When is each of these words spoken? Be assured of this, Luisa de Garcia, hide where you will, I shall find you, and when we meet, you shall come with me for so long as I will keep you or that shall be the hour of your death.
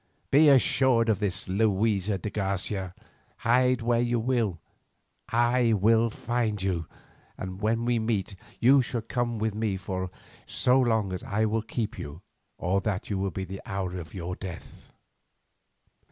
Be 0.31 0.49
assured 0.49 1.09
of 1.09 1.19
this, 1.19 1.47
Luisa 1.47 2.17
de 2.17 2.31
Garcia, 2.31 2.95
hide 3.37 3.83
where 3.83 4.01
you 4.01 4.19
will, 4.19 4.57
I 5.29 5.75
shall 5.79 6.09
find 6.09 6.59
you, 6.59 6.87
and 7.37 7.61
when 7.61 7.85
we 7.85 7.99
meet, 7.99 8.35
you 8.59 8.81
shall 8.81 9.03
come 9.03 9.37
with 9.37 9.53
me 9.53 9.77
for 9.77 10.09
so 10.47 10.79
long 10.79 11.13
as 11.13 11.23
I 11.23 11.45
will 11.45 11.61
keep 11.61 11.99
you 11.99 12.23
or 12.57 12.81
that 12.81 13.05
shall 13.05 13.29
be 13.29 13.43
the 13.45 13.61
hour 13.63 13.99
of 13.99 14.15
your 14.15 14.35
death. 14.35 14.91